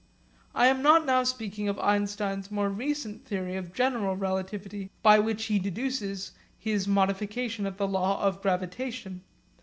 I 0.55 0.65
am 0.65 0.81
not 0.81 1.05
now 1.05 1.23
speaking 1.23 1.69
of 1.69 1.77
Einstein's 1.77 2.49
more 2.49 2.69
recent 2.69 3.23
theory 3.23 3.55
of 3.55 3.71
general 3.71 4.15
relativity 4.15 4.89
by 5.03 5.19
which 5.19 5.43
he 5.45 5.59
deduces 5.59 6.31
his 6.57 6.87
modification 6.87 7.67
of 7.67 7.77
the 7.77 7.87
law 7.87 8.19
of 8.23 8.41
gravitation. 8.41 9.21